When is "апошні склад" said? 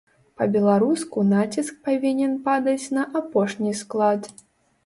3.21-4.21